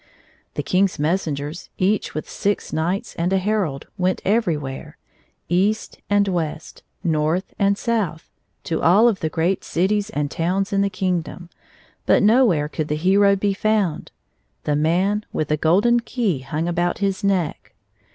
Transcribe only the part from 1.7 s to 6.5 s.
each with six knights and a herald, went everywhere— east and